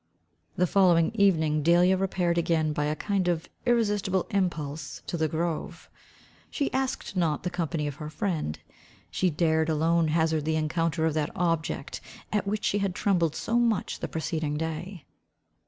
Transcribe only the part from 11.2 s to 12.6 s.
object, at